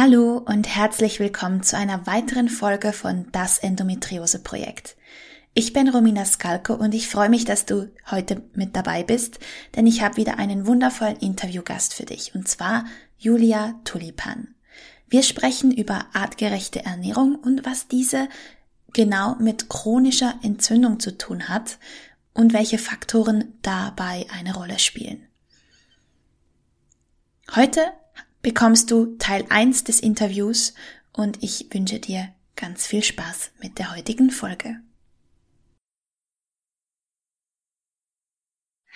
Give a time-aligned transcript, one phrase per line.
[0.00, 4.96] Hallo und herzlich willkommen zu einer weiteren Folge von Das Endometriose Projekt.
[5.54, 9.40] Ich bin Romina Skalko und ich freue mich, dass du heute mit dabei bist,
[9.74, 12.84] denn ich habe wieder einen wundervollen Interviewgast für dich und zwar
[13.18, 14.54] Julia Tulipan.
[15.08, 18.28] Wir sprechen über artgerechte Ernährung und was diese
[18.92, 21.80] genau mit chronischer Entzündung zu tun hat
[22.34, 25.26] und welche Faktoren dabei eine Rolle spielen.
[27.56, 27.80] Heute
[28.42, 30.74] bekommst du Teil 1 des Interviews
[31.12, 34.80] und ich wünsche dir ganz viel Spaß mit der heutigen Folge.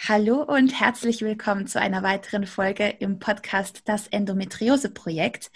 [0.08, 5.52] Hallo und herzlich willkommen zu einer weiteren Folge im Podcast Das Endometriose Projekt.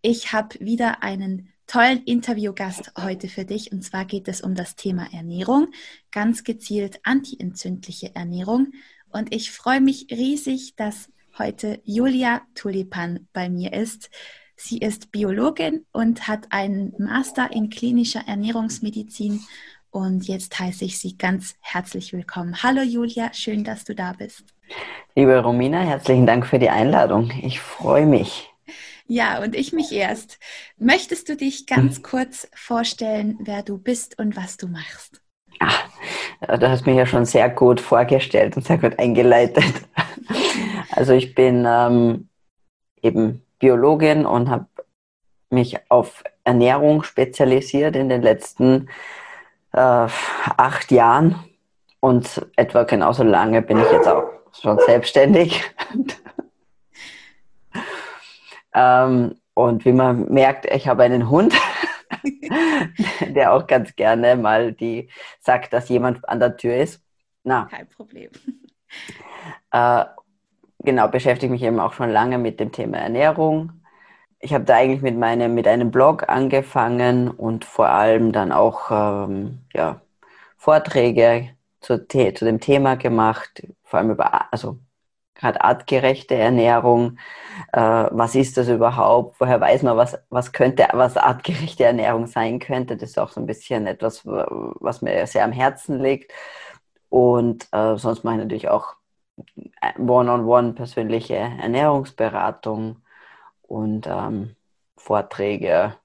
[0.00, 4.76] Ich habe wieder einen tollen Interviewgast heute für dich und zwar geht es um das
[4.76, 5.68] Thema Ernährung,
[6.12, 8.72] ganz gezielt antientzündliche Ernährung
[9.10, 14.10] und ich freue mich riesig, dass heute Julia Tulipan bei mir ist.
[14.56, 19.40] Sie ist Biologin und hat einen Master in klinischer Ernährungsmedizin.
[19.90, 22.62] Und jetzt heiße ich Sie ganz herzlich willkommen.
[22.62, 24.44] Hallo Julia, schön, dass du da bist.
[25.14, 27.30] Liebe Romina, herzlichen Dank für die Einladung.
[27.42, 28.50] Ich freue mich.
[29.06, 30.38] Ja, und ich mich erst.
[30.78, 32.02] Möchtest du dich ganz hm.
[32.02, 35.20] kurz vorstellen, wer du bist und was du machst?
[35.60, 35.88] Ach,
[36.40, 39.64] du hast mich ja schon sehr gut vorgestellt und sehr gut eingeleitet.
[40.96, 42.28] Also ich bin ähm,
[43.02, 44.66] eben Biologin und habe
[45.50, 48.88] mich auf Ernährung spezialisiert in den letzten
[49.72, 50.08] äh,
[50.56, 51.42] acht Jahren
[52.00, 55.64] und etwa genauso lange bin ich jetzt auch schon selbstständig.
[58.74, 61.54] ähm, und wie man merkt, ich habe einen Hund,
[63.20, 65.08] der auch ganz gerne mal die
[65.40, 67.02] sagt, dass jemand an der Tür ist.
[67.42, 68.30] Na, Kein Problem.
[69.72, 70.04] Äh,
[70.84, 73.72] genau, beschäftige mich eben auch schon lange mit dem Thema Ernährung.
[74.40, 78.90] Ich habe da eigentlich mit, meinem, mit einem Blog angefangen und vor allem dann auch
[78.90, 80.02] ähm, ja,
[80.58, 81.50] Vorträge
[81.80, 84.78] zu, zu dem Thema gemacht, vor allem über also
[85.34, 87.18] gerade artgerechte Ernährung.
[87.72, 89.40] Äh, was ist das überhaupt?
[89.40, 92.96] Woher weiß man, was, was könnte, was artgerechte Ernährung sein könnte?
[92.96, 96.32] Das ist auch so ein bisschen etwas, was mir sehr am Herzen liegt.
[97.08, 98.96] Und äh, sonst mache ich natürlich auch
[99.98, 103.02] One-on-One persönliche Ernährungsberatung
[103.62, 104.56] und ähm,
[104.96, 105.96] Vorträge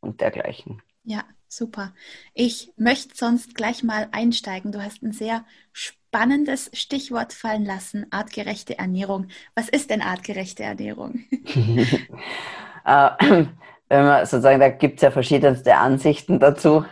[0.00, 0.82] und dergleichen.
[1.04, 1.92] Ja, super.
[2.34, 4.72] Ich möchte sonst gleich mal einsteigen.
[4.72, 9.28] Du hast ein sehr spannendes Stichwort fallen lassen, artgerechte Ernährung.
[9.54, 11.24] Was ist denn artgerechte Ernährung?
[12.84, 13.10] äh,
[13.88, 16.84] wenn man sozusagen, da gibt es ja verschiedenste Ansichten dazu,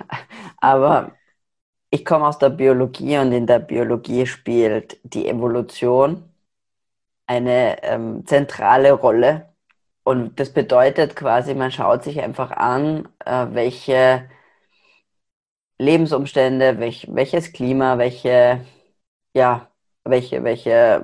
[0.59, 1.18] aber
[1.91, 6.25] ich komme aus der Biologie und in der Biologie spielt die Evolution
[7.27, 9.55] eine ähm, zentrale Rolle.
[10.05, 14.29] Und das bedeutet quasi, man schaut sich einfach an, äh, welche
[15.79, 18.65] Lebensumstände, welch, welches Klima, welche,
[19.35, 19.71] ja,
[20.05, 21.01] welche, welche äh,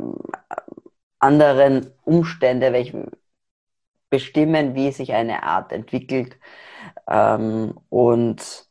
[1.19, 3.11] anderen Umstände, welche
[4.11, 6.39] bestimmen, wie sich eine Art entwickelt
[7.09, 8.69] ähm, und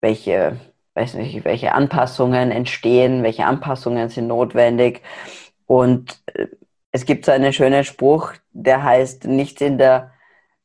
[0.00, 0.60] welche
[0.98, 5.02] weiß nicht, welche Anpassungen entstehen, welche Anpassungen sind notwendig.
[5.66, 6.48] Und äh,
[6.92, 10.12] es gibt so einen schönen Spruch, der heißt, nichts in der,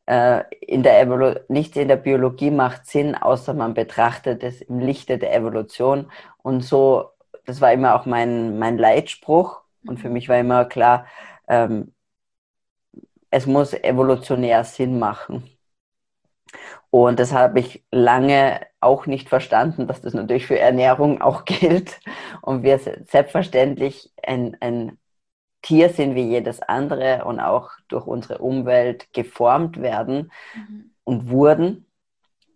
[0.07, 4.79] äh, in der, Evolu nichts in der Biologie macht Sinn, außer man betrachtet es im
[4.79, 6.11] Lichte der Evolution.
[6.41, 7.09] Und so,
[7.45, 9.61] das war immer auch mein, mein Leitspruch.
[9.87, 11.05] Und für mich war immer klar,
[11.47, 11.93] ähm,
[13.29, 15.52] es muss evolutionär Sinn machen.
[16.93, 21.99] Und das habe ich lange auch nicht verstanden, dass das natürlich für Ernährung auch gilt.
[22.43, 24.99] Und wir selbstverständlich ein, ein
[25.63, 30.91] Tier sind wie jedes andere und auch durch unsere Umwelt geformt werden mhm.
[31.03, 31.87] und wurden.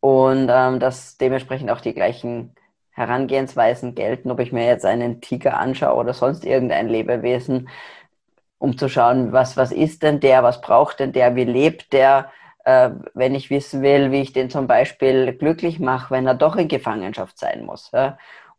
[0.01, 2.53] Und ähm, dass dementsprechend auch die gleichen
[2.91, 7.69] Herangehensweisen gelten, ob ich mir jetzt einen Tiger anschaue oder sonst irgendein Lebewesen,
[8.59, 12.29] um zu schauen, was, was ist denn der, was braucht denn der, wie lebt der,
[12.67, 16.67] wenn ich wissen will, wie ich den zum Beispiel glücklich mache, wenn er doch in
[16.67, 17.91] Gefangenschaft sein muss.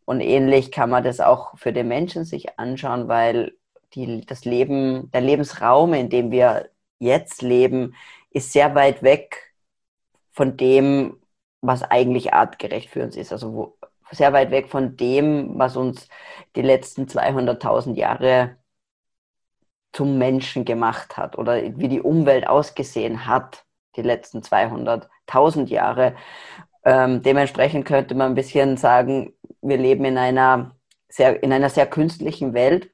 [0.05, 3.53] Und ähnlich kann man das auch für den Menschen sich anschauen, weil
[3.93, 7.95] die, das Leben, der Lebensraum, in dem wir jetzt leben,
[8.31, 9.53] ist sehr weit weg
[10.31, 11.19] von dem,
[11.61, 13.31] was eigentlich artgerecht für uns ist.
[13.31, 13.77] Also wo,
[14.11, 16.07] sehr weit weg von dem, was uns
[16.55, 18.57] die letzten 200.000 Jahre
[19.91, 23.65] zum Menschen gemacht hat oder wie die Umwelt ausgesehen hat,
[24.01, 26.15] die letzten 200.000 Jahre.
[26.83, 30.75] Ähm, dementsprechend könnte man ein bisschen sagen, wir leben in einer
[31.09, 32.91] sehr, in einer sehr künstlichen Welt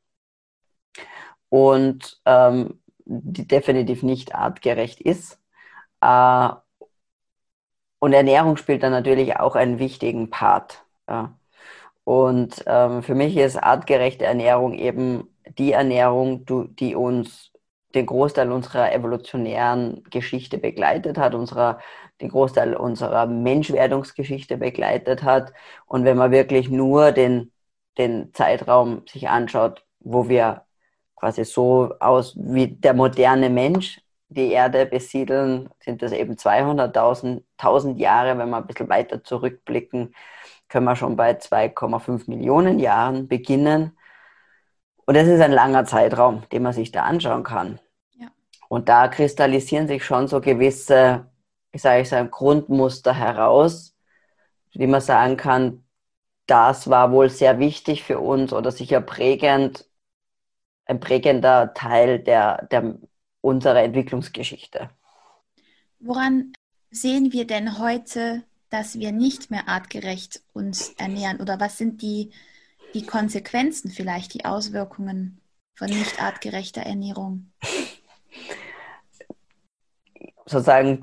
[1.49, 5.39] und ähm, die definitiv nicht artgerecht ist.
[6.01, 6.49] Äh,
[7.99, 10.85] und Ernährung spielt dann natürlich auch einen wichtigen Part.
[11.07, 11.37] Ja.
[12.03, 17.51] Und ähm, für mich ist artgerechte Ernährung eben die Ernährung, die uns
[17.95, 21.79] den Großteil unserer evolutionären Geschichte begleitet hat, unserer,
[22.21, 25.53] den Großteil unserer Menschwerdungsgeschichte begleitet hat.
[25.85, 27.51] Und wenn man wirklich nur den,
[27.97, 30.65] den Zeitraum sich anschaut, wo wir
[31.15, 38.37] quasi so aus wie der moderne Mensch die Erde besiedeln, sind das eben 200.000 Jahre.
[38.37, 40.13] Wenn wir ein bisschen weiter zurückblicken,
[40.67, 43.97] können wir schon bei 2,5 Millionen Jahren beginnen.
[45.05, 47.79] Und das ist ein langer Zeitraum, den man sich da anschauen kann.
[48.67, 51.29] Und da kristallisieren sich schon so gewisse,
[51.71, 53.95] ich sage ich sage, Grundmuster heraus,
[54.73, 55.83] wie man sagen kann,
[56.47, 59.89] das war wohl sehr wichtig für uns oder sicher prägend,
[60.85, 62.97] ein prägender Teil der, der
[63.41, 64.89] unserer Entwicklungsgeschichte.
[65.99, 66.53] Woran
[66.91, 71.39] sehen wir denn heute, dass wir nicht mehr artgerecht uns ernähren?
[71.39, 72.31] Oder was sind die
[72.95, 75.41] die Konsequenzen vielleicht, die Auswirkungen
[75.75, 77.51] von nicht artgerechter Ernährung?
[80.45, 80.99] Sozusagen,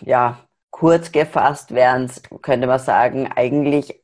[0.00, 0.40] ja,
[0.70, 4.02] kurz gefasst wären es, könnte man sagen, eigentlich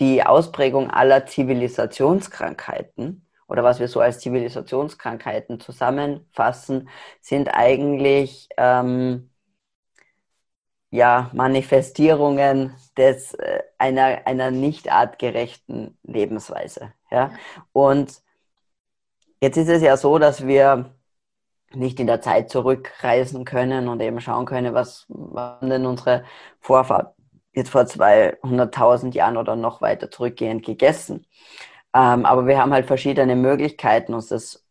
[0.00, 6.88] die Ausprägung aller Zivilisationskrankheiten oder was wir so als Zivilisationskrankheiten zusammenfassen,
[7.20, 9.30] sind eigentlich ähm,
[10.90, 16.92] ja, Manifestierungen des, äh, einer, einer nicht artgerechten Lebensweise.
[17.10, 17.32] Ja?
[17.72, 18.22] Und
[19.40, 20.95] jetzt ist es ja so, dass wir
[21.74, 26.24] nicht in der Zeit zurückreisen können und eben schauen können, was waren denn unsere
[26.60, 27.08] Vorfahren
[27.52, 31.26] jetzt vor 200.000 Jahren oder noch weiter zurückgehend gegessen.
[31.94, 34.66] Ähm, aber wir haben halt verschiedene Möglichkeiten, uns das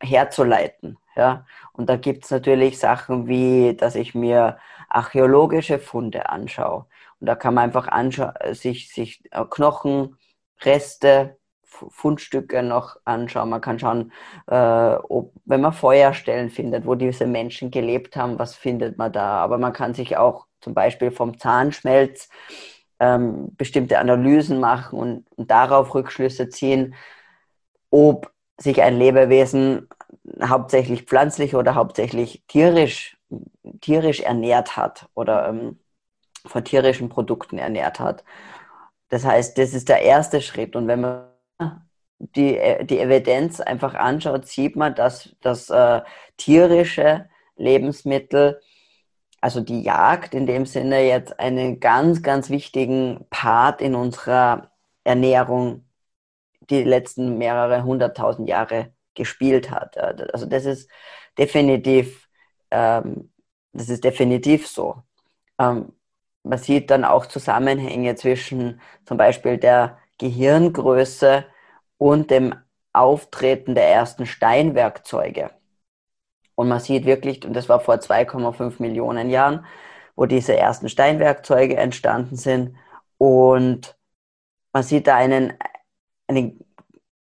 [0.00, 0.98] herzuleiten.
[1.16, 1.44] Ja?
[1.72, 4.58] Und da gibt es natürlich Sachen wie, dass ich mir
[4.88, 6.86] archäologische Funde anschaue.
[7.20, 7.88] Und da kann man einfach
[8.52, 11.36] sich, sich äh, Knochenreste,
[11.70, 13.50] Fundstücke noch anschauen.
[13.50, 14.12] Man kann schauen,
[14.46, 19.38] äh, ob, wenn man Feuerstellen findet, wo diese Menschen gelebt haben, was findet man da.
[19.38, 22.28] Aber man kann sich auch zum Beispiel vom Zahnschmelz
[22.98, 26.94] ähm, bestimmte Analysen machen und, und darauf Rückschlüsse ziehen,
[27.90, 29.88] ob sich ein Lebewesen
[30.42, 33.16] hauptsächlich pflanzlich oder hauptsächlich tierisch,
[33.80, 35.78] tierisch ernährt hat oder ähm,
[36.46, 38.24] von tierischen Produkten ernährt hat.
[39.08, 40.76] Das heißt, das ist der erste Schritt.
[40.76, 41.29] Und wenn man
[42.18, 46.02] die, die Evidenz einfach anschaut, sieht man, dass, dass äh,
[46.36, 48.60] tierische Lebensmittel,
[49.40, 54.70] also die Jagd in dem Sinne jetzt einen ganz, ganz wichtigen Part in unserer
[55.04, 55.86] Ernährung
[56.68, 59.98] die letzten mehrere hunderttausend Jahre gespielt hat.
[59.98, 60.90] Also das ist
[61.38, 62.28] definitiv,
[62.70, 63.32] ähm,
[63.72, 65.02] das ist definitiv so.
[65.58, 65.92] Ähm,
[66.42, 71.46] man sieht dann auch Zusammenhänge zwischen zum Beispiel der Gehirngröße
[71.96, 72.54] und dem
[72.92, 75.50] Auftreten der ersten Steinwerkzeuge.
[76.54, 79.64] Und man sieht wirklich, und das war vor 2,5 Millionen Jahren,
[80.16, 82.76] wo diese ersten Steinwerkzeuge entstanden sind.
[83.16, 83.96] Und
[84.72, 85.54] man sieht da einen,
[86.28, 86.62] einen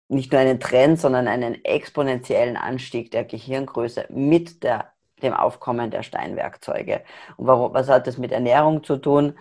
[0.09, 6.03] nicht nur einen Trend, sondern einen exponentiellen Anstieg der Gehirngröße mit der, dem Aufkommen der
[6.03, 7.05] Steinwerkzeuge.
[7.37, 9.39] Und warum, was hat das mit Ernährung zu tun?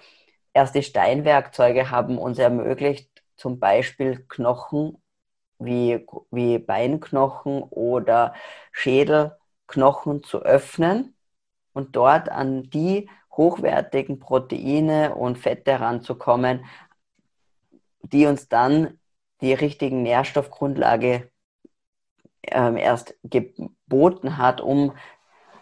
[0.53, 4.97] Erst die Steinwerkzeuge haben uns ermöglicht, zum Beispiel Knochen
[5.59, 8.33] wie, wie Beinknochen oder
[8.71, 11.15] Schädelknochen zu öffnen
[11.73, 16.65] und dort an die hochwertigen Proteine und Fette ranzukommen,
[18.01, 18.99] die uns dann
[19.41, 21.31] die richtigen Nährstoffgrundlage
[22.43, 24.93] ähm, erst geboten hat, um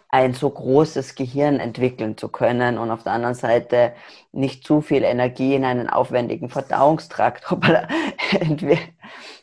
[0.08, 3.92] ein so großes Gehirn entwickeln zu können und auf der anderen Seite
[4.32, 7.88] nicht zu viel Energie in einen aufwendigen Verdauungstrakt, hoppala,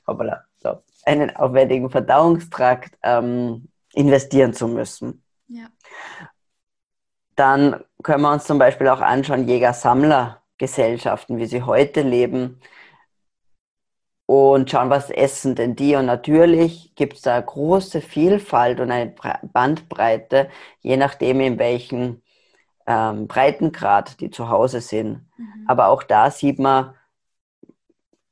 [0.08, 5.24] hoppala, so, einen aufwendigen Verdauungstrakt ähm, investieren zu müssen.
[5.48, 5.68] Ja.
[7.36, 12.60] Dann können wir uns zum Beispiel auch anschauen, Jäger-Sammler-Gesellschaften, wie sie heute leben,
[14.26, 15.96] und schauen, was essen denn die.
[15.96, 19.14] Und natürlich gibt es da große Vielfalt und eine
[19.44, 20.50] Bandbreite,
[20.82, 22.22] je nachdem, in welchem
[22.88, 25.26] ähm, Breitengrad die zu Hause sind.
[25.38, 25.66] Mhm.
[25.68, 26.96] Aber auch da sieht man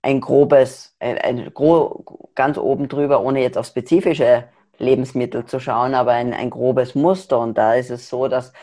[0.01, 5.93] ein grobes, ein, ein gro ganz oben drüber, ohne jetzt auf spezifische Lebensmittel zu schauen,
[5.93, 7.39] aber ein, ein grobes Muster.
[7.39, 8.53] Und da ist es so, dass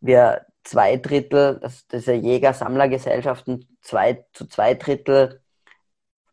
[0.00, 5.43] wir zwei Drittel, dass diese Jäger-Sammlergesellschaften zwei, zu zwei Drittel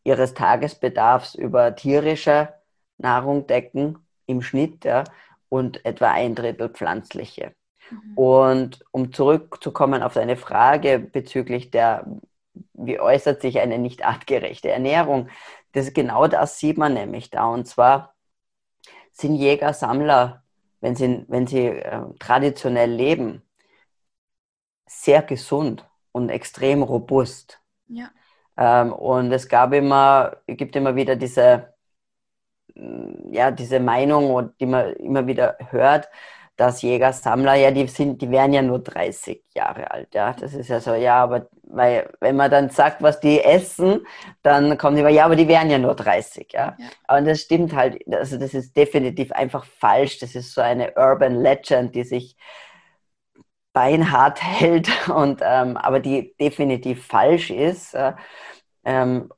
[0.03, 2.53] ihres Tagesbedarfs über tierische
[2.97, 5.03] Nahrung decken im Schnitt ja,
[5.49, 7.53] und etwa ein Drittel pflanzliche.
[7.89, 8.17] Mhm.
[8.17, 12.05] Und um zurückzukommen auf deine Frage bezüglich der,
[12.73, 15.29] wie äußert sich eine nicht artgerechte Ernährung,
[15.73, 17.47] das genau das sieht man nämlich da.
[17.47, 18.15] Und zwar
[19.11, 20.43] sind Jäger, Sammler,
[20.79, 23.41] wenn sie, wenn sie äh, traditionell leben,
[24.87, 27.61] sehr gesund und extrem robust.
[27.87, 28.09] Ja.
[28.57, 31.73] Ähm, und es gab immer, gibt immer wieder diese,
[32.75, 36.09] mm, ja, diese Meinung, die man immer wieder hört,
[36.57, 40.33] dass Jäger, Sammler, ja, die sind, die wären ja nur 30 Jahre alt, ja.
[40.33, 44.05] Das ist ja so, ja, aber weil, wenn man dann sagt, was die essen,
[44.43, 46.75] dann kommen die, ja, aber die wären ja nur 30, ja.
[46.77, 46.85] ja.
[47.07, 50.19] Aber das stimmt halt, also das ist definitiv einfach falsch.
[50.19, 52.35] Das ist so eine Urban Legend, die sich
[53.73, 57.93] beinhart hält und, ähm, aber die definitiv falsch ist.
[57.93, 58.13] Äh,
[58.83, 59.29] ähm,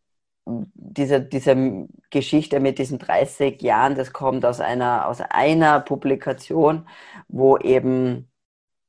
[0.46, 6.88] diese, diese Geschichte mit diesen 30 Jahren, das kommt aus einer, aus einer Publikation,
[7.28, 8.30] wo eben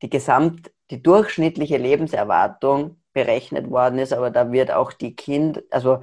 [0.03, 6.01] die gesamt, die durchschnittliche Lebenserwartung berechnet worden ist, aber da wird auch die Kind, also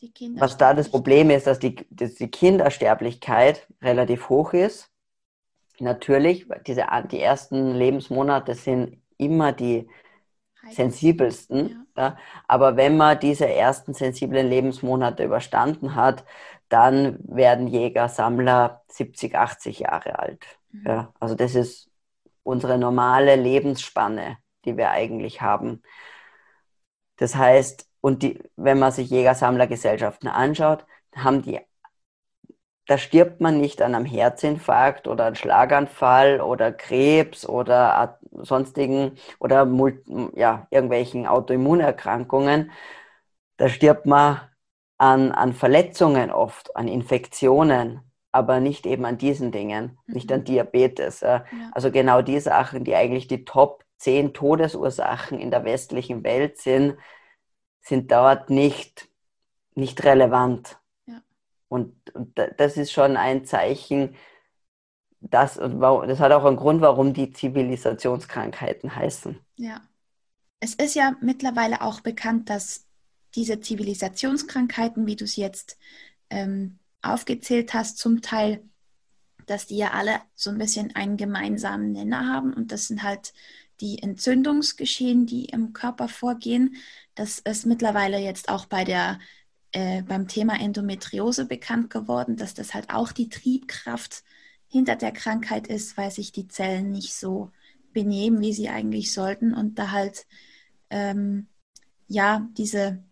[0.00, 4.89] die was da das Problem ist, dass die, dass die Kindersterblichkeit relativ hoch ist.
[5.80, 9.88] Natürlich, diese, die ersten Lebensmonate sind immer die
[10.70, 11.86] sensibelsten.
[11.96, 12.02] Ja.
[12.02, 12.16] Ja.
[12.46, 16.24] Aber wenn man diese ersten sensiblen Lebensmonate überstanden hat,
[16.68, 20.46] dann werden Jäger, Sammler 70, 80 Jahre alt.
[20.72, 20.86] Mhm.
[20.86, 21.12] Ja.
[21.18, 21.90] Also das ist
[22.42, 25.82] unsere normale Lebensspanne, die wir eigentlich haben.
[27.16, 31.60] Das heißt, und die, wenn man sich Jäger-Sammler-Gesellschaften anschaut, haben die
[32.90, 39.64] da stirbt man nicht an einem Herzinfarkt oder einem Schlaganfall oder Krebs oder sonstigen oder
[40.34, 42.72] ja, irgendwelchen Autoimmunerkrankungen.
[43.58, 44.40] Da stirbt man
[44.98, 48.00] an, an Verletzungen oft, an Infektionen,
[48.32, 50.14] aber nicht eben an diesen Dingen, mhm.
[50.14, 51.20] nicht an Diabetes.
[51.20, 51.44] Ja.
[51.70, 56.96] Also genau die Sachen, die eigentlich die Top 10 Todesursachen in der westlichen Welt sind,
[57.82, 59.08] sind dort nicht,
[59.76, 60.79] nicht relevant.
[61.70, 64.16] Und, und das ist schon ein Zeichen,
[65.20, 69.38] das, das hat auch einen Grund, warum die Zivilisationskrankheiten heißen.
[69.56, 69.80] Ja.
[70.58, 72.86] Es ist ja mittlerweile auch bekannt, dass
[73.36, 75.78] diese Zivilisationskrankheiten, wie du es jetzt
[76.28, 78.62] ähm, aufgezählt hast, zum Teil,
[79.46, 82.52] dass die ja alle so ein bisschen einen gemeinsamen Nenner haben.
[82.52, 83.32] Und das sind halt
[83.80, 86.76] die Entzündungsgeschehen, die im Körper vorgehen.
[87.14, 89.20] Das ist mittlerweile jetzt auch bei der
[89.72, 94.24] äh, beim Thema Endometriose bekannt geworden, dass das halt auch die Triebkraft
[94.68, 97.50] hinter der Krankheit ist, weil sich die Zellen nicht so
[97.92, 100.26] benehmen, wie sie eigentlich sollten und da halt
[100.90, 101.48] ähm,
[102.08, 103.02] ja diese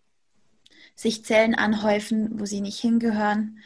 [0.95, 3.59] sich Zellen anhäufen, wo sie nicht hingehören.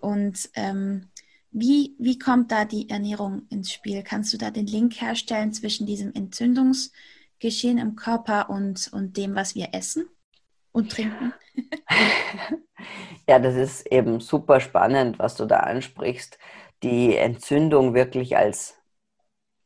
[0.00, 1.08] Und ähm,
[1.50, 4.02] wie, wie kommt da die Ernährung ins Spiel?
[4.02, 9.54] Kannst du da den Link herstellen zwischen diesem Entzündungsgeschehen im Körper und, und dem, was
[9.54, 10.06] wir essen
[10.72, 11.32] und trinken?
[13.28, 16.38] ja, das ist eben super spannend, was du da ansprichst.
[16.82, 18.76] Die Entzündung wirklich als,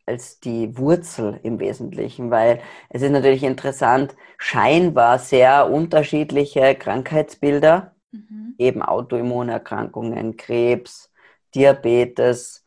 [0.07, 8.55] als die Wurzel im Wesentlichen, weil es ist natürlich interessant, scheinbar sehr unterschiedliche Krankheitsbilder, mhm.
[8.59, 11.13] eben Autoimmunerkrankungen, Krebs,
[11.55, 12.65] Diabetes,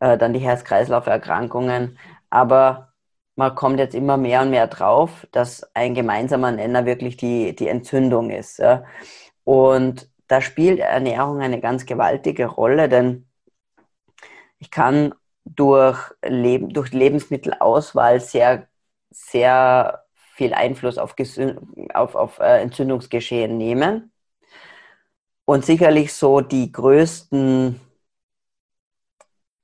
[0.00, 2.92] äh, dann die Herz-Kreislauf-Erkrankungen, aber
[3.36, 7.68] man kommt jetzt immer mehr und mehr drauf, dass ein gemeinsamer Nenner wirklich die, die
[7.68, 8.58] Entzündung ist.
[8.58, 8.84] Ja.
[9.44, 13.28] Und da spielt Ernährung eine ganz gewaltige Rolle, denn
[14.58, 15.14] ich kann
[15.44, 18.68] durch, Leb durch Lebensmittelauswahl sehr,
[19.10, 21.14] sehr viel Einfluss auf,
[21.94, 24.12] auf, auf äh, Entzündungsgeschehen nehmen.
[25.44, 27.80] Und sicherlich so die größten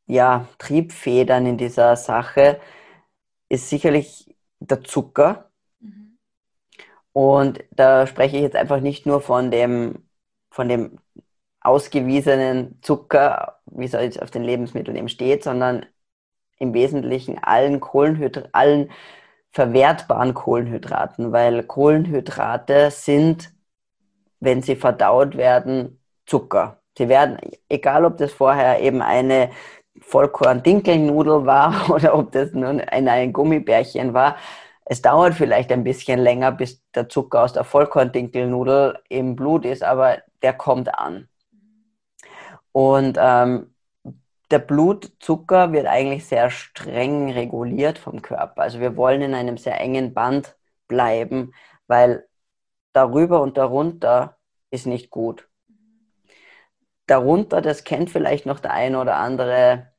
[0.07, 2.61] ja, Triebfedern in dieser Sache
[3.52, 5.50] ist sicherlich der Zucker.
[5.80, 6.18] Mhm.
[7.12, 10.09] Und da spreche ich jetzt einfach nicht nur von dem,
[10.50, 10.99] von dem
[11.61, 15.85] ausgewiesenen Zucker, wie es jetzt auf den Lebensmitteln eben steht, sondern
[16.59, 18.90] im Wesentlichen allen Kohlenhydraten, allen
[19.50, 23.52] verwertbaren Kohlenhydraten, weil Kohlenhydrate sind,
[24.40, 26.80] wenn sie verdaut werden, Zucker.
[26.97, 27.37] Sie werden,
[27.68, 29.50] egal ob das vorher eben eine
[30.01, 34.37] Vollkorn-Dinkelnudel war oder ob das nun ein, ein Gummibärchen war.
[34.85, 39.83] Es dauert vielleicht ein bisschen länger, bis der Zucker aus der Vollkorndinkelnudel im Blut ist,
[39.83, 41.29] aber der kommt an.
[42.73, 43.75] Und ähm,
[44.51, 48.63] der Blutzucker wird eigentlich sehr streng reguliert vom Körper.
[48.63, 50.57] Also wir wollen in einem sehr engen Band
[50.89, 51.55] bleiben,
[51.87, 52.29] weil
[52.93, 54.37] darüber und darunter
[54.71, 55.49] ist nicht gut.
[57.06, 59.92] Darunter, das kennt vielleicht noch der eine oder andere,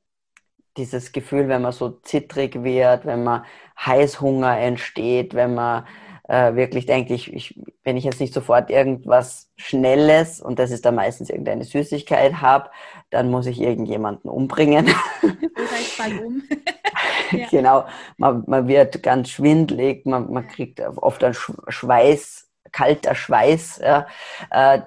[0.77, 3.45] dieses Gefühl, wenn man so zittrig wird, wenn man
[3.79, 5.85] Heißhunger entsteht, wenn man
[6.27, 10.85] äh, wirklich denkt, ich, ich, wenn ich jetzt nicht sofort irgendwas Schnelles, und das ist
[10.85, 12.69] dann meistens irgendeine Süßigkeit, habe,
[13.09, 14.87] dann muss ich irgendjemanden umbringen.
[15.21, 16.41] Oder ich fall um.
[17.31, 17.47] ja.
[17.51, 17.85] Genau,
[18.17, 23.81] man, man wird ganz schwindlig, man, man kriegt oft einen Schweiß, kalter Schweiß.
[23.83, 24.07] Ja.
[24.49, 24.81] Äh,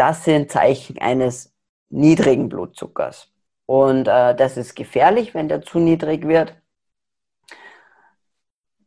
[0.00, 1.54] das sind Zeichen eines
[1.90, 3.30] niedrigen Blutzuckers.
[3.66, 6.54] Und äh, das ist gefährlich, wenn der zu niedrig wird.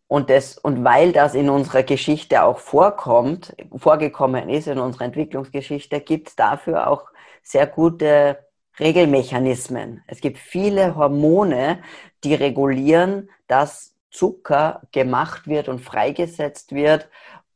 [0.08, 6.02] Und, das, und weil das in unserer Geschichte auch vorkommt, vorgekommen ist, in unserer Entwicklungsgeschichte,
[6.02, 7.06] gibt es dafür auch
[7.44, 8.40] sehr gute
[8.80, 10.04] Regelmechanismen.
[10.08, 11.84] Es gibt viele Hormone,
[12.24, 17.08] die regulieren, dass Zucker gemacht wird und freigesetzt wird,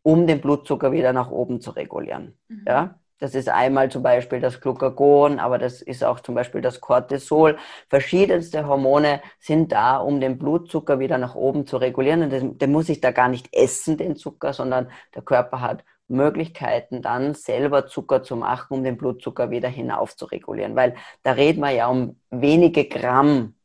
[0.04, 2.38] um den Blutzucker wieder nach oben zu regulieren.
[2.50, 2.66] Mhm.
[2.68, 3.00] Ja?
[3.20, 7.58] Das ist einmal zum Beispiel das Glucagon, aber das ist auch zum Beispiel das Cortisol.
[7.90, 12.24] Verschiedenste Hormone sind da, um den Blutzucker wieder nach oben zu regulieren.
[12.24, 15.84] Und den, den muss ich da gar nicht essen, den Zucker, sondern der Körper hat
[16.08, 20.76] Möglichkeiten, dann selber Zucker zu machen, um den Blutzucker wieder hinauf zu regulieren.
[20.76, 23.56] Weil da reden wir ja um wenige Gramm,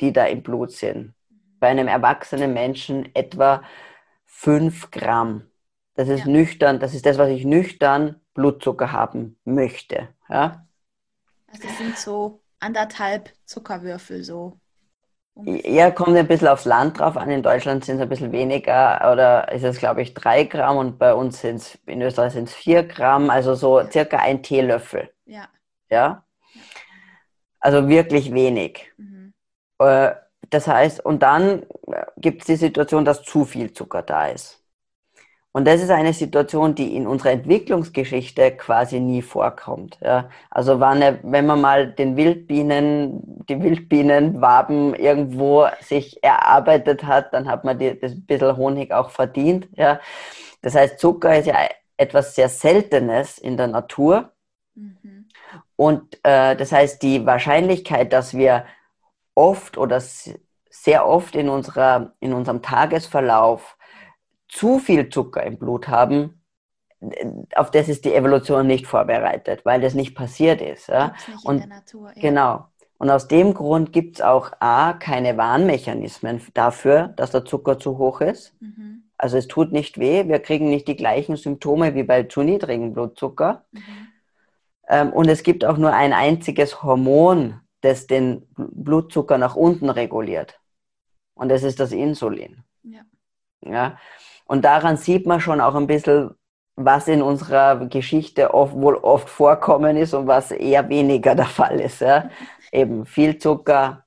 [0.00, 1.14] die da im Blut sind.
[1.60, 3.62] Bei einem erwachsenen Menschen etwa
[4.24, 5.46] fünf Gramm.
[5.94, 6.32] Das ist ja.
[6.32, 10.08] nüchtern, das ist das, was ich nüchtern Blutzucker haben möchte.
[10.28, 10.66] Ja?
[11.48, 14.58] Also das sind so anderthalb Zuckerwürfel so.
[15.34, 15.70] Ungefähr.
[15.70, 17.30] Ja, kommt ein bisschen aufs Land drauf an.
[17.30, 20.98] In Deutschland sind es ein bisschen weniger oder ist es, glaube ich, drei Gramm und
[20.98, 25.10] bei uns sind es, in Österreich sind es vier Gramm, also so circa ein Teelöffel.
[25.24, 25.48] Ja.
[25.88, 26.24] Ja.
[27.58, 28.90] Also wirklich wenig.
[28.96, 29.32] Mhm.
[29.78, 30.12] Äh,
[30.50, 31.64] das heißt, und dann
[32.16, 34.59] gibt es die Situation, dass zu viel Zucker da ist.
[35.52, 39.98] Und das ist eine Situation, die in unserer Entwicklungsgeschichte quasi nie vorkommt.
[40.00, 40.30] Ja.
[40.48, 47.64] Also wann, wenn man mal den Wildbienen, die Wildbienenwaben irgendwo sich erarbeitet hat, dann hat
[47.64, 49.68] man die, das bisschen Honig auch verdient.
[49.74, 49.98] Ja.
[50.62, 51.56] Das heißt, Zucker ist ja
[51.96, 54.30] etwas sehr Seltenes in der Natur.
[54.76, 55.26] Mhm.
[55.74, 58.66] Und äh, das heißt, die Wahrscheinlichkeit, dass wir
[59.34, 63.76] oft oder sehr oft in, unserer, in unserem Tagesverlauf
[64.50, 66.42] zu viel Zucker im Blut haben,
[67.54, 70.88] auf das ist die Evolution nicht vorbereitet, weil das nicht passiert ist.
[70.88, 71.14] Ja?
[71.26, 72.20] Nicht und Natur, ja.
[72.20, 72.66] Genau.
[72.98, 77.96] Und aus dem Grund gibt es auch A, keine Warnmechanismen dafür, dass der Zucker zu
[77.96, 78.54] hoch ist.
[78.60, 79.04] Mhm.
[79.16, 82.92] Also es tut nicht weh, wir kriegen nicht die gleichen Symptome wie bei zu niedrigem
[82.92, 83.64] Blutzucker.
[83.72, 83.80] Mhm.
[84.88, 90.60] Ähm, und es gibt auch nur ein einziges Hormon, das den Blutzucker nach unten reguliert.
[91.34, 92.64] Und das ist das Insulin.
[92.82, 93.00] Ja.
[93.62, 93.98] ja?
[94.50, 96.34] Und daran sieht man schon auch ein bisschen,
[96.74, 101.78] was in unserer Geschichte oft, wohl oft vorkommen ist und was eher weniger der Fall
[101.78, 102.00] ist.
[102.00, 102.30] Ja.
[102.72, 104.04] Eben viel Zucker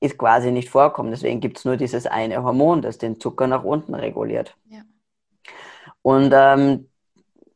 [0.00, 1.12] ist quasi nicht vorkommen.
[1.12, 4.54] Deswegen gibt es nur dieses eine Hormon, das den Zucker nach unten reguliert.
[4.68, 4.82] Ja.
[6.02, 6.90] Und ähm,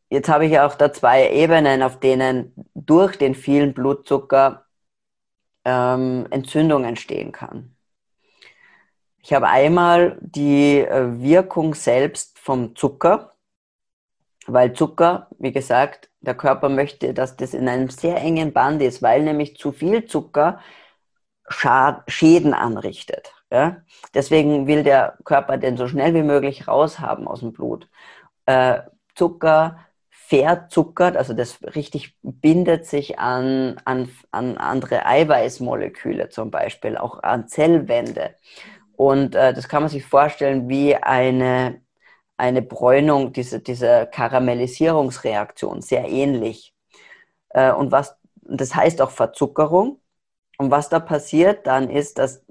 [0.09, 4.65] jetzt habe ich auch da zwei Ebenen, auf denen durch den vielen Blutzucker
[5.67, 7.77] ähm, Entzündung entstehen kann.
[9.23, 13.35] Ich habe einmal die äh, Wirkung selbst vom Zucker,
[14.47, 19.03] weil Zucker, wie gesagt, der Körper möchte, dass das in einem sehr engen Band ist,
[19.03, 20.61] weil nämlich zu viel Zucker
[21.51, 23.33] Schäden anrichtet.
[23.51, 23.83] Ja?
[24.15, 27.89] Deswegen will der Körper den so schnell wie möglich raushaben aus dem Blut.
[28.47, 28.81] Äh,
[29.15, 29.79] Zucker
[30.11, 37.49] verzuckert, also das richtig bindet sich an, an, an andere Eiweißmoleküle zum Beispiel, auch an
[37.49, 38.35] Zellwände.
[38.99, 41.81] Und äh, das kann man sich vorstellen wie eine,
[42.37, 46.75] eine Bräunung, diese, diese Karamellisierungsreaktion, sehr ähnlich.
[47.51, 50.01] Äh, und was, das heißt auch Verzuckerung.
[50.59, 52.45] Und was da passiert dann ist, dass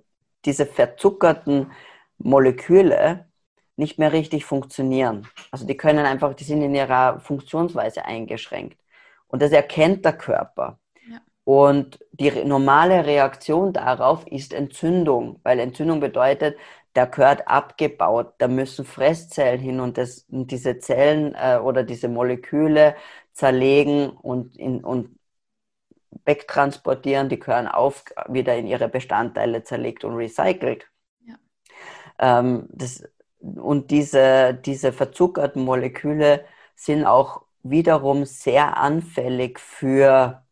[0.45, 1.73] diese verzuckerten
[2.17, 3.27] Moleküle
[3.75, 5.27] nicht mehr richtig funktionieren.
[5.51, 8.79] Also die können einfach, die sind in ihrer Funktionsweise eingeschränkt.
[9.27, 10.79] Und das erkennt der Körper.
[11.47, 16.57] Und die normale Reaktion darauf ist Entzündung, weil Entzündung bedeutet,
[16.91, 22.09] da gehört abgebaut, da müssen Fresszellen hin und, das, und diese Zellen äh, oder diese
[22.09, 22.97] Moleküle
[23.31, 25.17] zerlegen und, in, und
[26.25, 30.85] wegtransportieren, die gehören auf, wieder in ihre Bestandteile zerlegt und recycelt.
[31.25, 31.35] Ja.
[32.19, 33.03] Ähm, das,
[33.39, 36.43] und diese, diese verzuckerten Moleküle
[36.75, 40.43] sind auch wiederum sehr anfällig für,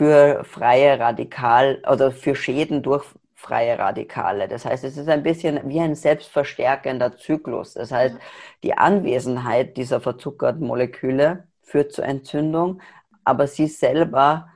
[0.00, 4.48] für freie Radikal oder für Schäden durch freie Radikale.
[4.48, 7.74] Das heißt, es ist ein bisschen wie ein selbstverstärkender Zyklus.
[7.74, 8.16] Das heißt,
[8.62, 12.80] die Anwesenheit dieser verzuckerten Moleküle führt zur Entzündung,
[13.24, 14.48] aber sie selber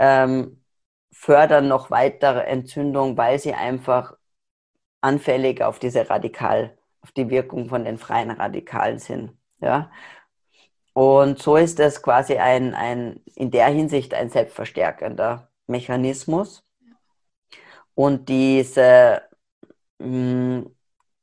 [0.00, 0.62] ähm,
[1.12, 4.16] fördern noch weitere Entzündung, weil sie einfach
[5.02, 9.36] anfällig auf diese Radikal, auf die Wirkung von den freien Radikalen sind.
[9.60, 9.90] Ja?
[10.98, 16.64] Und so ist es quasi ein, ein, in der Hinsicht ein selbstverstärkender Mechanismus.
[17.94, 19.22] Und diese,
[20.00, 20.62] mm,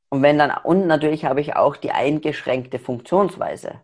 [0.07, 3.81] und wenn dann, und natürlich habe ich auch die eingeschränkte Funktionsweise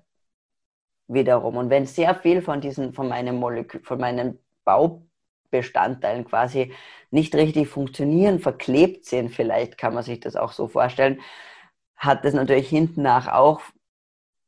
[1.09, 1.57] wiederum.
[1.57, 6.71] Und wenn sehr viel von diesen, von meinem Molekül, von meinen Baubestandteilen quasi
[7.09, 11.19] nicht richtig funktionieren, verklebt sind, vielleicht kann man sich das auch so vorstellen,
[11.97, 13.59] hat das natürlich hinten nach auch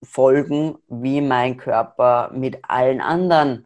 [0.04, 3.66] Folgen, wie mein Körper mit allen anderen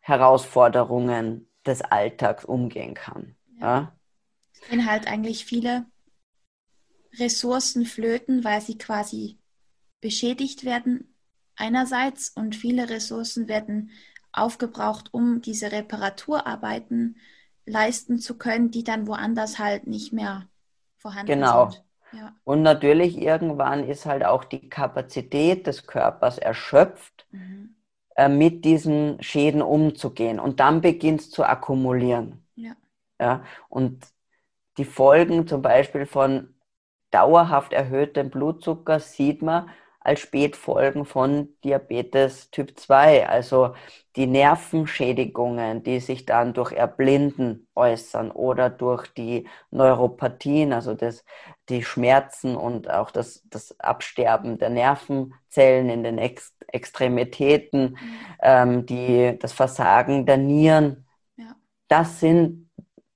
[0.00, 3.36] Herausforderungen des Alltags umgehen kann.
[3.60, 3.96] Ja.
[4.52, 5.86] Es gehen halt eigentlich viele
[7.18, 9.38] Ressourcen flöten, weil sie quasi
[10.00, 11.14] beschädigt werden
[11.56, 13.90] einerseits und viele Ressourcen werden
[14.32, 17.18] aufgebraucht, um diese Reparaturarbeiten
[17.66, 20.48] leisten zu können, die dann woanders halt nicht mehr
[20.96, 21.70] vorhanden genau.
[21.70, 21.74] sind.
[21.74, 21.91] Genau.
[22.12, 22.34] Ja.
[22.44, 27.74] Und natürlich irgendwann ist halt auch die Kapazität des Körpers erschöpft, mhm.
[28.16, 30.38] äh, mit diesen Schäden umzugehen.
[30.38, 32.46] Und dann beginnt es zu akkumulieren.
[32.54, 32.72] Ja.
[33.20, 33.44] Ja?
[33.68, 34.04] Und
[34.78, 36.54] die Folgen zum Beispiel von
[37.10, 39.70] dauerhaft erhöhtem Blutzucker sieht man
[40.00, 43.74] als Spätfolgen von Diabetes Typ 2, also
[44.16, 51.24] die Nervenschädigungen, die sich dann durch Erblinden äußern oder durch die Neuropathien, also das,
[51.68, 58.16] die Schmerzen und auch das, das Absterben der Nervenzellen in den Ex Extremitäten, mhm.
[58.40, 61.54] ähm, die, das Versagen der Nieren, ja.
[61.88, 62.62] das sind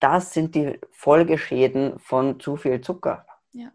[0.00, 3.26] das sind die Folgeschäden von zu viel Zucker.
[3.52, 3.70] Ja.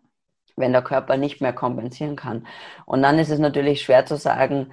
[0.56, 2.48] Wenn der Körper nicht mehr kompensieren kann.
[2.86, 4.72] Und dann ist es natürlich schwer zu sagen,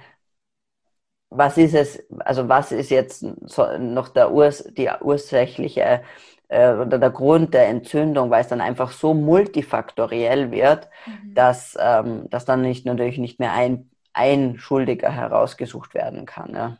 [1.29, 6.03] was ist es, also was ist jetzt noch der Urs, die ursächliche
[6.49, 11.33] äh, oder der Grund der Entzündung, weil es dann einfach so multifaktoriell wird, mhm.
[11.33, 16.53] dass, ähm, dass dann nicht, natürlich nicht mehr ein, ein Schuldiger herausgesucht werden kann.
[16.53, 16.77] Ja.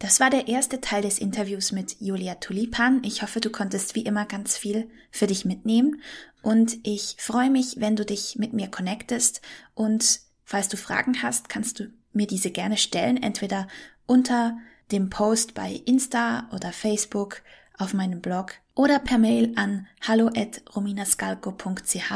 [0.00, 3.02] Das war der erste Teil des Interviews mit Julia Tulipan.
[3.04, 6.00] Ich hoffe, du konntest wie immer ganz viel für dich mitnehmen
[6.40, 9.40] und ich freue mich, wenn du dich mit mir connectest
[9.74, 13.66] und falls du Fragen hast, kannst du mir diese gerne stellen, entweder
[14.06, 14.56] unter
[14.92, 17.42] dem Post bei Insta oder Facebook
[17.78, 22.12] auf meinem Blog oder per Mail an hallo@rominascalco.ch.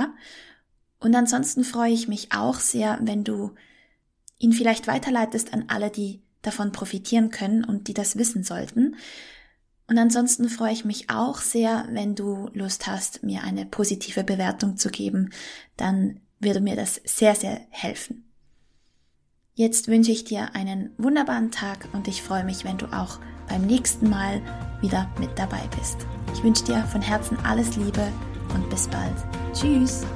[1.00, 3.54] Und ansonsten freue ich mich auch sehr, wenn du
[4.38, 8.96] ihn vielleicht weiterleitest an alle, die davon profitieren können und die das wissen sollten.
[9.88, 14.76] Und ansonsten freue ich mich auch sehr, wenn du Lust hast, mir eine positive Bewertung
[14.76, 15.30] zu geben.
[15.76, 18.31] Dann würde mir das sehr, sehr helfen.
[19.54, 23.66] Jetzt wünsche ich dir einen wunderbaren Tag und ich freue mich, wenn du auch beim
[23.66, 24.40] nächsten Mal
[24.80, 25.98] wieder mit dabei bist.
[26.32, 28.10] Ich wünsche dir von Herzen alles Liebe
[28.54, 29.14] und bis bald.
[29.52, 30.06] Tschüss!